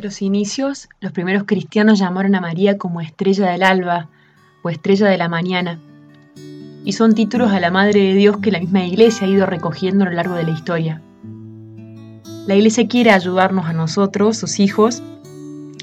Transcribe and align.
los 0.00 0.22
inicios, 0.22 0.88
los 1.00 1.12
primeros 1.12 1.44
cristianos 1.44 1.98
llamaron 1.98 2.34
a 2.34 2.40
María 2.40 2.78
como 2.78 3.00
estrella 3.00 3.50
del 3.50 3.62
alba 3.62 4.08
o 4.62 4.70
estrella 4.70 5.08
de 5.08 5.18
la 5.18 5.28
mañana. 5.28 5.78
Y 6.84 6.92
son 6.92 7.14
títulos 7.14 7.52
a 7.52 7.60
la 7.60 7.70
Madre 7.70 8.00
de 8.00 8.14
Dios 8.14 8.38
que 8.38 8.50
la 8.50 8.60
misma 8.60 8.84
Iglesia 8.84 9.26
ha 9.26 9.30
ido 9.30 9.44
recogiendo 9.46 10.04
a 10.04 10.08
lo 10.08 10.14
largo 10.14 10.34
de 10.34 10.44
la 10.44 10.50
historia. 10.52 11.02
La 12.46 12.54
Iglesia 12.54 12.88
quiere 12.88 13.10
ayudarnos 13.10 13.66
a 13.66 13.72
nosotros, 13.72 14.36
sus 14.36 14.58
hijos, 14.58 15.02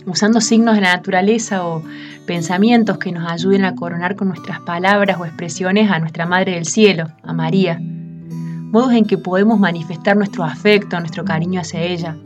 usando 0.06 0.42
signos 0.42 0.76
de 0.76 0.82
la 0.82 0.96
naturaleza 0.96 1.66
o 1.66 1.84
pensamientos 2.26 2.98
que 2.98 3.12
nos 3.12 3.32
ayuden 3.32 3.64
a 3.64 3.76
coronar 3.76 4.16
con 4.16 4.30
nuestras 4.30 4.60
palabras 4.62 5.18
o 5.20 5.26
expresiones 5.26 5.92
a 5.92 6.00
nuestra 6.00 6.26
Madre 6.26 6.54
del 6.54 6.66
Cielo, 6.66 7.08
a 7.24 7.34
María, 7.34 7.80
modos 7.80 8.94
en 8.94 9.06
que 9.06 9.18
podemos 9.18 9.60
manifestar 9.60 10.18
nuestro 10.18 10.44
afecto, 10.44 11.00
nuestro 11.00 11.26
cariño 11.26 11.62
hacia 11.62 11.82
ella, 11.82 12.18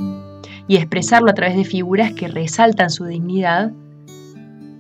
y 0.68 0.78
expresarlo 0.78 1.30
a 1.30 1.34
través 1.34 1.56
de 1.56 1.66
figuras 1.66 2.14
que 2.14 2.28
resaltan 2.28 2.90
su 2.90 3.06
dignidad 3.06 3.72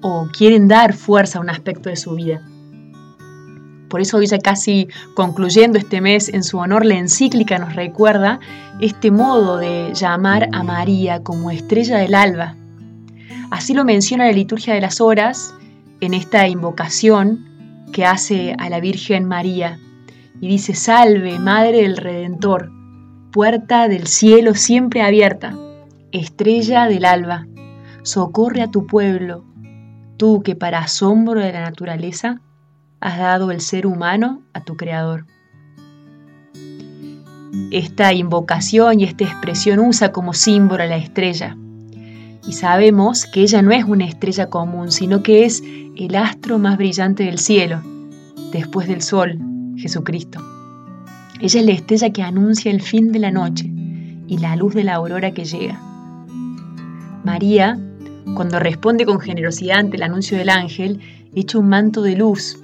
o 0.01 0.27
quieren 0.37 0.67
dar 0.67 0.93
fuerza 0.93 1.39
a 1.39 1.41
un 1.41 1.49
aspecto 1.49 1.89
de 1.89 1.95
su 1.95 2.15
vida. 2.15 2.41
Por 3.89 4.01
eso 4.01 4.17
hoy 4.17 4.25
ya 4.25 4.39
casi 4.39 4.87
concluyendo 5.13 5.77
este 5.77 6.01
mes 6.01 6.27
en 6.29 6.43
su 6.43 6.57
honor, 6.57 6.83
la 6.83 6.95
encíclica 6.95 7.59
nos 7.59 7.75
recuerda 7.75 8.39
este 8.81 9.11
modo 9.11 9.57
de 9.57 9.91
llamar 9.93 10.49
a 10.51 10.63
María 10.63 11.21
como 11.21 11.51
estrella 11.51 11.97
del 11.97 12.15
alba. 12.15 12.55
Así 13.51 13.75
lo 13.75 13.85
menciona 13.85 14.25
la 14.25 14.31
liturgia 14.31 14.73
de 14.73 14.81
las 14.81 14.99
horas 14.99 15.53
en 16.01 16.15
esta 16.15 16.47
invocación 16.47 17.45
que 17.93 18.03
hace 18.03 18.55
a 18.57 18.67
la 18.69 18.79
Virgen 18.79 19.25
María 19.25 19.79
y 20.41 20.47
dice, 20.47 20.73
salve, 20.73 21.37
Madre 21.37 21.83
del 21.83 21.95
Redentor, 21.95 22.71
puerta 23.31 23.87
del 23.87 24.07
cielo 24.07 24.55
siempre 24.55 25.03
abierta, 25.03 25.55
estrella 26.13 26.85
del 26.85 27.05
alba, 27.05 27.47
socorre 28.03 28.61
a 28.61 28.69
tu 28.69 28.85
pueblo, 28.85 29.43
tú 30.15 30.43
que 30.43 30.55
para 30.55 30.79
asombro 30.79 31.39
de 31.39 31.51
la 31.51 31.61
naturaleza 31.61 32.39
has 33.01 33.17
dado 33.17 33.49
el 33.49 33.61
ser 33.61 33.87
humano 33.87 34.43
a 34.53 34.61
tu 34.61 34.77
Creador. 34.77 35.25
Esta 37.71 38.13
invocación 38.13 38.99
y 38.99 39.05
esta 39.05 39.23
expresión 39.23 39.79
usa 39.79 40.11
como 40.11 40.33
símbolo 40.33 40.83
a 40.83 40.87
la 40.87 40.97
estrella. 40.97 41.57
Y 42.47 42.53
sabemos 42.53 43.25
que 43.25 43.41
ella 43.41 43.63
no 43.63 43.71
es 43.71 43.83
una 43.83 44.05
estrella 44.05 44.49
común, 44.49 44.91
sino 44.91 45.23
que 45.23 45.45
es 45.45 45.63
el 45.95 46.15
astro 46.15 46.59
más 46.59 46.77
brillante 46.77 47.23
del 47.23 47.39
cielo, 47.39 47.81
después 48.51 48.87
del 48.87 49.01
sol, 49.01 49.39
Jesucristo. 49.77 50.39
Ella 51.39 51.59
es 51.59 51.65
la 51.65 51.71
estrella 51.71 52.11
que 52.11 52.21
anuncia 52.21 52.71
el 52.71 52.81
fin 52.81 53.11
de 53.11 53.19
la 53.19 53.31
noche 53.31 53.71
y 54.27 54.37
la 54.37 54.55
luz 54.55 54.75
de 54.75 54.83
la 54.83 54.95
aurora 54.95 55.31
que 55.31 55.45
llega. 55.45 55.92
María, 57.23 57.79
cuando 58.35 58.59
responde 58.59 59.05
con 59.05 59.19
generosidad 59.19 59.79
ante 59.79 59.97
el 59.97 60.03
anuncio 60.03 60.37
del 60.37 60.49
ángel, 60.49 60.99
echa 61.33 61.57
un 61.57 61.69
manto 61.69 62.01
de 62.01 62.15
luz, 62.15 62.59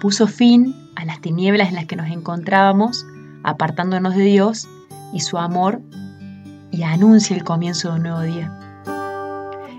puso 0.00 0.26
fin 0.26 0.74
a 0.96 1.04
las 1.04 1.20
tinieblas 1.20 1.68
en 1.68 1.74
las 1.74 1.86
que 1.86 1.96
nos 1.96 2.10
encontrábamos, 2.10 3.06
apartándonos 3.42 4.16
de 4.16 4.24
Dios 4.24 4.68
y 5.12 5.20
su 5.20 5.38
amor, 5.38 5.80
y 6.70 6.82
anuncia 6.82 7.36
el 7.36 7.44
comienzo 7.44 7.90
de 7.90 7.96
un 7.96 8.02
nuevo 8.02 8.20
día. 8.22 8.52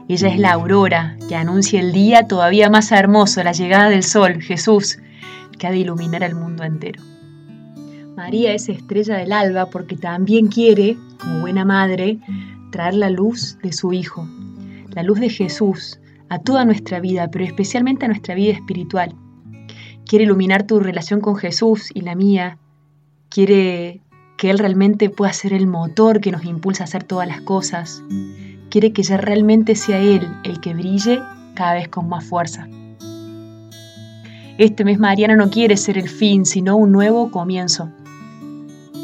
Ella 0.07 0.27
es 0.29 0.39
la 0.39 0.53
aurora 0.53 1.17
que 1.27 1.35
anuncia 1.35 1.79
el 1.79 1.91
día 1.91 2.27
todavía 2.27 2.69
más 2.69 2.91
hermoso, 2.91 3.43
la 3.43 3.53
llegada 3.53 3.89
del 3.89 4.03
sol, 4.03 4.39
Jesús, 4.41 4.99
que 5.57 5.65
ha 5.65 5.71
de 5.71 5.79
iluminar 5.79 6.23
al 6.23 6.35
mundo 6.35 6.63
entero. 6.63 7.01
María 8.15 8.53
es 8.53 8.69
estrella 8.69 9.17
del 9.17 9.33
alba 9.33 9.65
porque 9.65 9.97
también 9.97 10.47
quiere, 10.47 10.95
como 11.19 11.41
buena 11.41 11.65
madre, 11.65 12.19
traer 12.75 12.95
la 12.95 13.09
luz 13.09 13.57
de 13.63 13.71
su 13.71 13.93
Hijo, 13.93 14.27
la 14.89 15.01
luz 15.01 15.21
de 15.21 15.29
Jesús, 15.29 15.97
a 16.27 16.39
toda 16.39 16.65
nuestra 16.65 16.99
vida, 16.99 17.29
pero 17.31 17.45
especialmente 17.45 18.03
a 18.03 18.09
nuestra 18.09 18.35
vida 18.35 18.51
espiritual. 18.51 19.15
Quiere 20.05 20.25
iluminar 20.25 20.63
tu 20.63 20.81
relación 20.81 21.21
con 21.21 21.37
Jesús 21.37 21.89
y 21.93 22.01
la 22.01 22.15
mía. 22.15 22.57
Quiere 23.29 24.01
que 24.37 24.49
Él 24.49 24.59
realmente 24.59 25.09
pueda 25.09 25.31
ser 25.31 25.53
el 25.53 25.67
motor 25.67 26.19
que 26.19 26.33
nos 26.33 26.43
impulsa 26.43 26.83
a 26.83 26.87
hacer 26.87 27.05
todas 27.05 27.29
las 27.29 27.39
cosas. 27.39 28.03
Quiere 28.69 28.91
que 28.91 29.03
ya 29.03 29.15
realmente 29.15 29.75
sea 29.75 30.01
Él 30.01 30.27
el 30.43 30.59
que 30.59 30.73
brille 30.73 31.21
cada 31.53 31.75
vez 31.75 31.87
con 31.87 32.09
más 32.09 32.25
fuerza. 32.25 32.67
Este 34.57 34.83
mes 34.83 34.99
Mariana 34.99 35.37
no 35.37 35.49
quiere 35.49 35.77
ser 35.77 35.97
el 35.97 36.09
fin, 36.09 36.45
sino 36.45 36.75
un 36.75 36.91
nuevo 36.91 37.31
comienzo. 37.31 37.89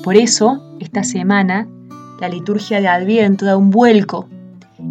Por 0.04 0.18
eso, 0.18 0.62
esta 0.82 1.06
semana, 1.06 1.70
la 2.22 2.30
liturgia 2.30 2.80
de 2.80 2.88
Adviento 2.88 3.48
da 3.48 3.58
un 3.58 3.72
vuelco 3.72 4.30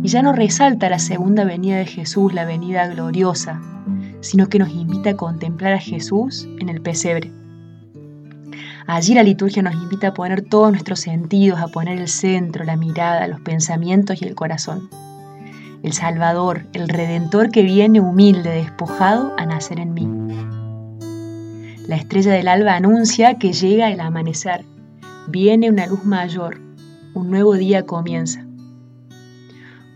y 0.03 0.09
ya 0.09 0.21
no 0.21 0.33
resalta 0.33 0.91
la 0.91 0.99
segunda 0.99 1.45
venida 1.45 1.77
de 1.77 1.87
Jesús, 1.87 2.35
la 2.35 2.45
venida 2.45 2.89
gloriosa, 2.89 3.61
sino 4.21 4.49
que 4.49 4.59
nos 4.59 4.71
invita 4.71 5.11
a 5.11 5.17
contemplar 5.17 5.75
a 5.75 5.79
Jesús 5.79 6.49
en 6.59 6.69
el 6.69 6.81
pesebre. 6.81 7.31
Allí 8.89 9.15
la 9.15 9.23
liturgia 9.23 9.63
nos 9.63 9.75
invita 9.75 10.09
a 10.09 10.15
poner 10.15 10.43
todos 10.43 10.73
nuestros 10.73 10.99
sentidos, 10.99 11.61
a 11.61 11.69
poner 11.69 12.01
el 12.01 12.09
centro, 12.09 12.65
la 12.65 12.77
mirada, 12.77 13.29
los 13.29 13.41
pensamientos 13.43 14.21
y 14.21 14.25
el 14.25 14.35
corazón. 14.35 14.91
El 15.85 15.93
Salvador, 15.93 16.67
el 16.73 16.89
Redentor 16.89 17.51
que 17.51 17.63
viene 17.63 18.01
humilde, 18.01 18.51
despojado 18.51 19.35
a 19.39 19.47
nacer 19.47 19.79
en 19.79 19.95
mí. 19.95 20.09
La 21.87 21.95
estrella 21.95 22.33
del 22.33 22.49
alba 22.49 22.75
anuncia 22.75 23.35
que 23.35 23.53
llega 23.53 23.89
el 23.89 24.01
amanecer. 24.01 24.65
Viene 25.29 25.71
una 25.71 25.87
luz 25.87 26.05
mayor, 26.05 26.70
un 27.15 27.31
nuevo 27.31 27.55
día 27.55 27.87
comienza. 27.87 28.47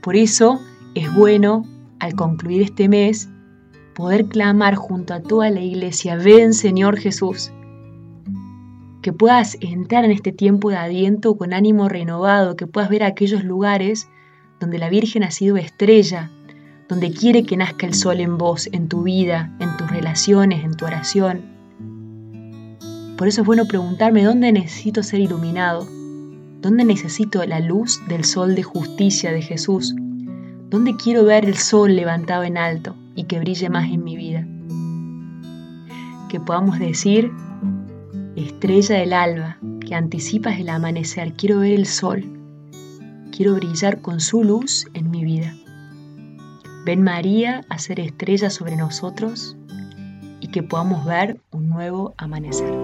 Por 0.02 0.16
eso 0.16 0.60
es 0.94 1.12
bueno, 1.14 1.64
al 1.98 2.14
concluir 2.14 2.62
este 2.62 2.88
mes, 2.88 3.28
poder 3.94 4.26
clamar 4.26 4.74
junto 4.74 5.14
a 5.14 5.20
toda 5.20 5.50
la 5.50 5.60
iglesia, 5.60 6.16
ven 6.16 6.54
Señor 6.54 6.98
Jesús. 6.98 7.52
Que 9.02 9.12
puedas 9.12 9.56
entrar 9.60 10.04
en 10.04 10.10
este 10.10 10.32
tiempo 10.32 10.70
de 10.70 10.76
adiento 10.76 11.36
con 11.36 11.52
ánimo 11.52 11.88
renovado, 11.88 12.56
que 12.56 12.66
puedas 12.66 12.90
ver 12.90 13.02
aquellos 13.02 13.44
lugares 13.44 14.08
donde 14.60 14.78
la 14.78 14.88
Virgen 14.88 15.22
ha 15.24 15.30
sido 15.30 15.56
estrella, 15.56 16.30
donde 16.88 17.10
quiere 17.10 17.44
que 17.44 17.56
nazca 17.56 17.86
el 17.86 17.94
sol 17.94 18.20
en 18.20 18.38
vos, 18.38 18.68
en 18.72 18.88
tu 18.88 19.02
vida, 19.02 19.54
en 19.60 19.76
tus 19.76 19.90
relaciones, 19.90 20.64
en 20.64 20.74
tu 20.74 20.84
oración 20.84 21.54
por 23.16 23.28
eso 23.28 23.42
es 23.42 23.46
bueno 23.46 23.66
preguntarme 23.66 24.24
dónde 24.24 24.50
necesito 24.50 25.02
ser 25.02 25.20
iluminado, 25.20 25.86
dónde 26.64 26.86
necesito 26.86 27.44
la 27.44 27.60
luz 27.60 28.00
del 28.08 28.24
sol 28.24 28.54
de 28.54 28.62
justicia 28.62 29.30
de 29.32 29.42
Jesús, 29.42 29.94
dónde 30.70 30.96
quiero 30.96 31.26
ver 31.26 31.44
el 31.44 31.58
sol 31.58 31.94
levantado 31.94 32.42
en 32.42 32.56
alto 32.56 32.96
y 33.14 33.24
que 33.24 33.38
brille 33.38 33.68
más 33.68 33.84
en 33.92 34.02
mi 34.02 34.16
vida. 34.16 34.46
Que 36.30 36.40
podamos 36.40 36.78
decir, 36.78 37.30
estrella 38.34 38.96
del 38.96 39.12
alba, 39.12 39.58
que 39.86 39.94
anticipas 39.94 40.58
el 40.58 40.70
amanecer, 40.70 41.34
quiero 41.34 41.58
ver 41.58 41.72
el 41.72 41.84
sol, 41.84 42.24
quiero 43.30 43.56
brillar 43.56 44.00
con 44.00 44.20
su 44.20 44.42
luz 44.42 44.86
en 44.94 45.10
mi 45.10 45.22
vida. 45.22 45.54
Ven 46.86 47.02
María 47.02 47.60
a 47.68 47.78
ser 47.78 48.00
estrella 48.00 48.48
sobre 48.48 48.76
nosotros 48.76 49.54
y 50.40 50.48
que 50.48 50.62
podamos 50.62 51.04
ver 51.04 51.38
un 51.50 51.68
nuevo 51.68 52.14
amanecer. 52.16 52.83